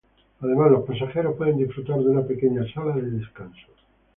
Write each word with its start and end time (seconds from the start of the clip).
Además 0.39 0.71
los 0.71 0.83
pasajeros 0.85 1.35
pueden 1.37 1.57
disfrutar 1.59 1.99
de 1.99 2.09
una 2.09 2.25
pequeña 2.25 2.65
sala 2.73 2.95
de 2.95 3.03
descanso. 3.07 3.67